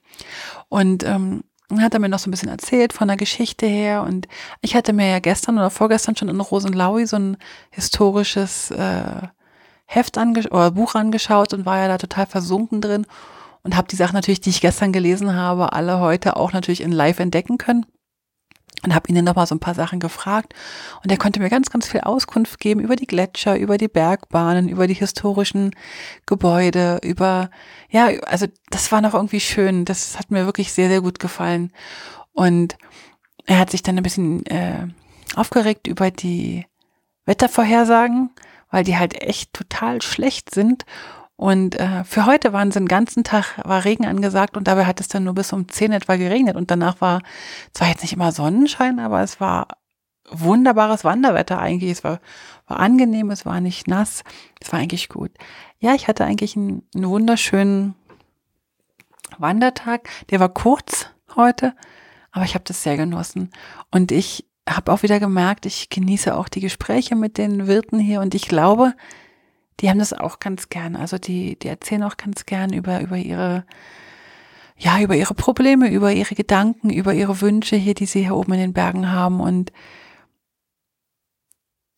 Und 0.68 1.04
ähm, 1.04 1.44
hat 1.78 1.94
er 1.94 2.00
mir 2.00 2.08
noch 2.08 2.20
so 2.20 2.28
ein 2.28 2.30
bisschen 2.30 2.48
erzählt 2.48 2.92
von 2.92 3.08
der 3.08 3.16
Geschichte 3.16 3.66
her 3.66 4.04
und 4.04 4.28
ich 4.60 4.76
hatte 4.76 4.92
mir 4.92 5.08
ja 5.08 5.18
gestern 5.18 5.58
oder 5.58 5.70
vorgestern 5.70 6.14
schon 6.14 6.28
in 6.28 6.40
Rosenlaui 6.40 7.06
so 7.06 7.16
ein 7.16 7.36
historisches 7.70 8.70
äh, 8.70 9.28
Heft 9.86 10.16
oder 10.16 10.70
Buch 10.70 10.94
angeschaut 10.94 11.52
und 11.52 11.66
war 11.66 11.78
ja 11.78 11.88
da 11.88 11.98
total 11.98 12.26
versunken 12.26 12.80
drin 12.80 13.06
und 13.62 13.76
habe 13.76 13.88
die 13.88 13.96
Sachen 13.96 14.14
natürlich, 14.14 14.40
die 14.40 14.50
ich 14.50 14.60
gestern 14.60 14.92
gelesen 14.92 15.34
habe, 15.34 15.72
alle 15.72 15.98
heute 15.98 16.36
auch 16.36 16.52
natürlich 16.52 16.82
in 16.82 16.92
Live 16.92 17.18
entdecken 17.18 17.58
können 17.58 17.84
und 18.86 18.94
habe 18.94 19.08
ihn 19.08 19.16
dann 19.16 19.24
nochmal 19.24 19.46
so 19.46 19.54
ein 19.54 19.60
paar 19.60 19.74
Sachen 19.74 19.98
gefragt. 19.98 20.54
Und 21.02 21.10
er 21.10 21.18
konnte 21.18 21.40
mir 21.40 21.50
ganz, 21.50 21.70
ganz 21.70 21.88
viel 21.88 22.00
Auskunft 22.00 22.60
geben 22.60 22.80
über 22.80 22.96
die 22.96 23.06
Gletscher, 23.06 23.58
über 23.58 23.78
die 23.78 23.88
Bergbahnen, 23.88 24.68
über 24.68 24.86
die 24.86 24.94
historischen 24.94 25.72
Gebäude, 26.24 27.00
über, 27.02 27.50
ja, 27.90 28.06
also 28.26 28.46
das 28.70 28.92
war 28.92 29.00
noch 29.00 29.14
irgendwie 29.14 29.40
schön, 29.40 29.84
das 29.84 30.18
hat 30.18 30.30
mir 30.30 30.46
wirklich 30.46 30.72
sehr, 30.72 30.88
sehr 30.88 31.00
gut 31.00 31.18
gefallen. 31.18 31.72
Und 32.32 32.78
er 33.44 33.58
hat 33.58 33.70
sich 33.70 33.82
dann 33.82 33.96
ein 33.96 34.02
bisschen 34.02 34.46
äh, 34.46 34.86
aufgeregt 35.34 35.88
über 35.88 36.10
die 36.10 36.64
Wettervorhersagen, 37.24 38.30
weil 38.70 38.84
die 38.84 38.96
halt 38.96 39.20
echt 39.20 39.52
total 39.52 40.00
schlecht 40.00 40.54
sind 40.54 40.84
und 41.36 41.78
äh, 41.78 42.02
für 42.04 42.24
heute 42.24 42.54
waren 42.54 42.70
sie 42.70 42.78
den 42.78 42.88
ganzen 42.88 43.22
Tag, 43.22 43.58
war 43.62 43.84
Regen 43.84 44.06
angesagt 44.06 44.56
und 44.56 44.66
dabei 44.66 44.86
hat 44.86 45.00
es 45.00 45.08
dann 45.08 45.24
nur 45.24 45.34
bis 45.34 45.52
um 45.52 45.68
10 45.68 45.92
etwa 45.92 46.16
geregnet. 46.16 46.56
Und 46.56 46.70
danach 46.70 47.00
war 47.02 47.20
zwar 47.72 47.88
jetzt 47.88 48.02
nicht 48.02 48.14
immer 48.14 48.32
Sonnenschein, 48.32 48.98
aber 48.98 49.22
es 49.22 49.38
war 49.38 49.68
wunderbares 50.30 51.04
Wanderwetter 51.04 51.58
eigentlich. 51.58 51.90
Es 51.90 52.04
war, 52.04 52.20
war 52.66 52.80
angenehm, 52.80 53.30
es 53.30 53.44
war 53.44 53.60
nicht 53.60 53.86
nass, 53.86 54.24
es 54.60 54.72
war 54.72 54.80
eigentlich 54.80 55.10
gut. 55.10 55.30
Ja, 55.78 55.94
ich 55.94 56.08
hatte 56.08 56.24
eigentlich 56.24 56.56
einen, 56.56 56.82
einen 56.94 57.08
wunderschönen 57.08 57.94
Wandertag. 59.36 60.08
Der 60.30 60.40
war 60.40 60.48
kurz 60.48 61.10
heute, 61.36 61.74
aber 62.32 62.46
ich 62.46 62.54
habe 62.54 62.64
das 62.64 62.82
sehr 62.82 62.96
genossen. 62.96 63.50
Und 63.90 64.10
ich 64.10 64.46
habe 64.66 64.90
auch 64.90 65.02
wieder 65.02 65.20
gemerkt, 65.20 65.66
ich 65.66 65.90
genieße 65.90 66.34
auch 66.34 66.48
die 66.48 66.60
Gespräche 66.60 67.14
mit 67.14 67.36
den 67.36 67.66
Wirten 67.66 67.98
hier 67.98 68.22
und 68.22 68.34
ich 68.34 68.48
glaube, 68.48 68.94
die 69.80 69.90
haben 69.90 69.98
das 69.98 70.12
auch 70.12 70.38
ganz 70.38 70.68
gern. 70.68 70.96
Also 70.96 71.18
die, 71.18 71.58
die 71.58 71.68
erzählen 71.68 72.02
auch 72.02 72.16
ganz 72.16 72.46
gern 72.46 72.72
über, 72.72 73.00
über 73.00 73.16
ihre, 73.16 73.64
ja, 74.76 75.00
über 75.00 75.16
ihre 75.16 75.34
Probleme, 75.34 75.90
über 75.90 76.12
ihre 76.12 76.34
Gedanken, 76.34 76.90
über 76.90 77.14
ihre 77.14 77.40
Wünsche 77.40 77.76
hier, 77.76 77.94
die 77.94 78.06
sie 78.06 78.22
hier 78.22 78.36
oben 78.36 78.54
in 78.54 78.60
den 78.60 78.72
Bergen 78.72 79.12
haben. 79.12 79.40
Und 79.40 79.72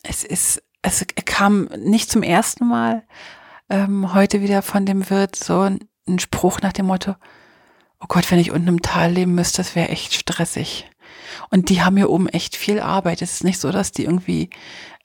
es 0.03 0.25
ist, 0.25 0.63
es 0.83 1.07
kam 1.25 1.69
nicht 1.79 2.11
zum 2.11 2.23
ersten 2.23 2.67
Mal 2.67 3.05
ähm, 3.71 4.15
heute 4.15 4.41
wieder 4.43 4.63
von 4.63 4.87
dem 4.87 5.09
Wirt 5.11 5.37
so 5.37 5.61
ein 5.61 6.19
Spruch 6.19 6.61
nach 6.61 6.73
dem 6.73 6.87
Motto, 6.87 7.15
oh 8.01 8.07
Gott, 8.09 8.31
wenn 8.31 8.39
ich 8.39 8.51
unten 8.51 8.69
im 8.69 8.83
Tal 8.83 9.13
leben 9.13 9.35
müsste, 9.35 9.59
das 9.59 9.75
wäre 9.75 9.89
echt 9.89 10.15
stressig. 10.15 10.89
Und 11.51 11.69
die 11.69 11.83
haben 11.83 11.97
hier 11.97 12.11
oben 12.11 12.29
echt 12.29 12.57
viel 12.57 12.81
Arbeit. 12.81 13.23
Es 13.23 13.35
ist 13.35 13.45
nicht 13.45 13.61
so, 13.61 13.71
dass 13.73 13.93
die 13.93 14.05
irgendwie 14.05 14.51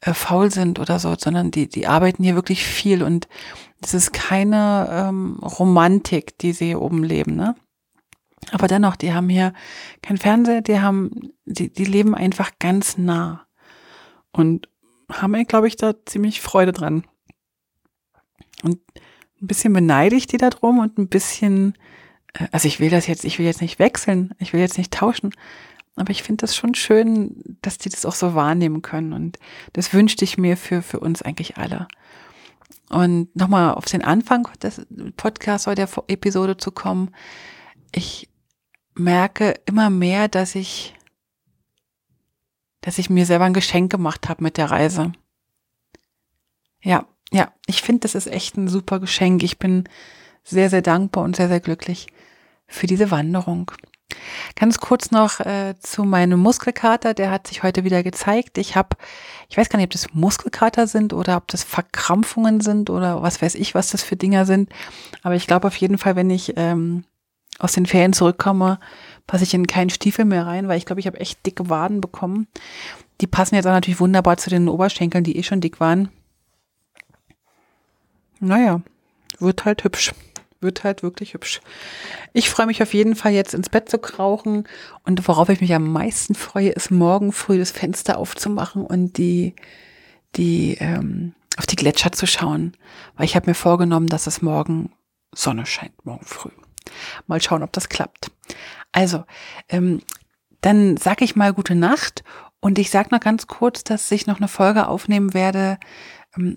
äh, 0.01 0.13
faul 0.13 0.51
sind 0.51 0.79
oder 0.79 0.99
so, 0.99 1.15
sondern 1.17 1.51
die, 1.51 1.67
die 1.67 1.87
arbeiten 1.87 2.23
hier 2.23 2.35
wirklich 2.35 2.63
viel 2.63 3.03
und 3.03 3.27
es 3.81 3.93
ist 3.93 4.13
keine 4.13 4.87
ähm, 4.89 5.39
Romantik, 5.41 6.37
die 6.37 6.53
sie 6.53 6.67
hier 6.67 6.81
oben 6.81 7.03
leben, 7.03 7.35
ne? 7.35 7.55
Aber 8.51 8.67
dennoch, 8.67 8.97
die 8.97 9.13
haben 9.13 9.29
hier 9.29 9.53
kein 10.01 10.17
Fernseher, 10.17 10.61
die 10.61 10.81
haben, 10.81 11.31
die, 11.45 11.71
die 11.71 11.85
leben 11.85 12.13
einfach 12.13 12.51
ganz 12.59 12.97
nah 12.97 13.45
und 14.33 14.67
haben, 15.09 15.47
glaube 15.47 15.67
ich, 15.67 15.77
da 15.77 15.93
ziemlich 16.05 16.41
Freude 16.41 16.73
dran. 16.73 17.05
Und 18.63 18.79
ein 19.41 19.47
bisschen 19.47 19.73
beneide 19.73 20.15
ich 20.15 20.27
die 20.27 20.37
da 20.37 20.49
drum 20.49 20.79
und 20.79 20.97
ein 20.97 21.07
bisschen, 21.07 21.77
äh, 22.33 22.47
also 22.51 22.67
ich 22.67 22.79
will 22.79 22.89
das 22.89 23.07
jetzt, 23.07 23.23
ich 23.23 23.39
will 23.39 23.45
jetzt 23.45 23.61
nicht 23.61 23.79
wechseln, 23.79 24.33
ich 24.39 24.53
will 24.53 24.59
jetzt 24.59 24.77
nicht 24.77 24.93
tauschen, 24.93 25.33
aber 25.95 26.09
ich 26.09 26.23
finde 26.23 26.41
das 26.41 26.55
schon 26.55 26.73
schön, 26.73 27.57
dass 27.61 27.77
die 27.77 27.89
das 27.89 28.05
auch 28.05 28.15
so 28.15 28.33
wahrnehmen 28.33 28.81
können. 28.81 29.13
Und 29.13 29.37
das 29.73 29.93
wünschte 29.93 30.25
ich 30.25 30.37
mir 30.37 30.57
für, 30.57 30.81
für 30.81 30.99
uns 30.99 31.21
eigentlich 31.21 31.57
alle. 31.57 31.87
Und 32.89 33.35
nochmal 33.35 33.73
auf 33.75 33.85
den 33.85 34.03
Anfang 34.03 34.47
des 34.61 34.85
Podcasts 35.17 35.67
oder 35.67 35.75
der 35.75 35.89
Episode 36.07 36.57
zu 36.57 36.71
kommen. 36.71 37.11
Ich 37.91 38.29
merke 38.95 39.55
immer 39.65 39.89
mehr, 39.89 40.27
dass 40.27 40.55
ich, 40.55 40.95
dass 42.81 42.97
ich 42.97 43.09
mir 43.09 43.25
selber 43.25 43.45
ein 43.45 43.53
Geschenk 43.53 43.91
gemacht 43.91 44.29
habe 44.29 44.43
mit 44.43 44.57
der 44.57 44.71
Reise. 44.71 45.11
Ja, 46.81 47.05
ja, 47.31 47.51
ich 47.65 47.81
finde, 47.81 48.01
das 48.01 48.15
ist 48.15 48.27
echt 48.27 48.57
ein 48.57 48.67
super 48.67 48.99
Geschenk. 48.99 49.43
Ich 49.43 49.57
bin 49.57 49.85
sehr, 50.43 50.69
sehr 50.69 50.81
dankbar 50.81 51.23
und 51.23 51.35
sehr, 51.35 51.47
sehr 51.47 51.59
glücklich 51.59 52.07
für 52.67 52.87
diese 52.87 53.11
Wanderung. 53.11 53.71
Ganz 54.55 54.79
kurz 54.79 55.11
noch 55.11 55.39
äh, 55.39 55.75
zu 55.79 56.03
meinem 56.03 56.39
Muskelkater, 56.39 57.13
der 57.13 57.31
hat 57.31 57.47
sich 57.47 57.63
heute 57.63 57.83
wieder 57.83 58.03
gezeigt. 58.03 58.57
Ich 58.57 58.75
habe, 58.75 58.95
ich 59.49 59.57
weiß 59.57 59.69
gar 59.69 59.77
nicht, 59.77 59.87
ob 59.87 59.91
das 59.91 60.13
Muskelkater 60.13 60.87
sind 60.87 61.13
oder 61.13 61.37
ob 61.37 61.47
das 61.47 61.63
Verkrampfungen 61.63 62.61
sind 62.61 62.89
oder 62.89 63.21
was 63.21 63.41
weiß 63.41 63.55
ich, 63.55 63.75
was 63.75 63.91
das 63.91 64.03
für 64.03 64.15
Dinger 64.15 64.45
sind. 64.45 64.69
Aber 65.21 65.35
ich 65.35 65.47
glaube 65.47 65.67
auf 65.67 65.75
jeden 65.75 65.97
Fall, 65.97 66.15
wenn 66.15 66.29
ich 66.29 66.53
ähm, 66.55 67.05
aus 67.59 67.73
den 67.73 67.85
Ferien 67.85 68.13
zurückkomme, 68.13 68.79
passe 69.27 69.43
ich 69.43 69.53
in 69.53 69.67
keinen 69.67 69.89
Stiefel 69.89 70.25
mehr 70.25 70.45
rein, 70.45 70.67
weil 70.67 70.77
ich 70.77 70.85
glaube, 70.85 70.99
ich 70.99 71.07
habe 71.07 71.19
echt 71.19 71.45
dicke 71.45 71.69
Waden 71.69 72.01
bekommen. 72.01 72.47
Die 73.21 73.27
passen 73.27 73.55
jetzt 73.55 73.65
auch 73.67 73.71
natürlich 73.71 73.99
wunderbar 73.99 74.37
zu 74.37 74.49
den 74.49 74.67
Oberschenkeln, 74.67 75.23
die 75.23 75.37
eh 75.37 75.43
schon 75.43 75.61
dick 75.61 75.79
waren. 75.79 76.09
Naja, 78.39 78.81
wird 79.39 79.65
halt 79.65 79.83
hübsch 79.83 80.13
wird 80.63 80.83
halt 80.83 81.03
wirklich 81.03 81.33
hübsch. 81.33 81.61
Ich 82.33 82.49
freue 82.49 82.65
mich 82.65 82.81
auf 82.81 82.93
jeden 82.93 83.15
Fall 83.15 83.33
jetzt 83.33 83.53
ins 83.53 83.69
Bett 83.69 83.89
zu 83.89 83.99
krauchen 83.99 84.67
und 85.03 85.27
worauf 85.27 85.49
ich 85.49 85.61
mich 85.61 85.73
am 85.73 85.91
meisten 85.91 86.35
freue, 86.35 86.69
ist 86.69 86.91
morgen 86.91 87.31
früh 87.31 87.57
das 87.59 87.71
Fenster 87.71 88.17
aufzumachen 88.17 88.85
und 88.85 89.17
die, 89.17 89.55
die, 90.35 90.77
ähm, 90.79 91.33
auf 91.57 91.67
die 91.67 91.75
Gletscher 91.75 92.11
zu 92.11 92.25
schauen, 92.25 92.73
weil 93.15 93.25
ich 93.25 93.35
habe 93.35 93.49
mir 93.49 93.55
vorgenommen, 93.55 94.07
dass 94.07 94.27
es 94.27 94.41
morgen 94.41 94.91
Sonne 95.33 95.65
scheint, 95.65 96.05
morgen 96.05 96.25
früh. 96.25 96.51
Mal 97.27 97.41
schauen, 97.41 97.63
ob 97.63 97.71
das 97.73 97.89
klappt. 97.89 98.31
Also, 98.91 99.23
ähm, 99.69 100.01
dann 100.61 100.97
sage 100.97 101.25
ich 101.25 101.35
mal 101.35 101.53
gute 101.53 101.75
Nacht 101.75 102.23
und 102.59 102.79
ich 102.79 102.89
sage 102.89 103.09
noch 103.11 103.19
ganz 103.19 103.47
kurz, 103.47 103.83
dass 103.83 104.09
ich 104.11 104.25
noch 104.25 104.37
eine 104.37 104.47
Folge 104.47 104.87
aufnehmen 104.87 105.33
werde 105.33 105.77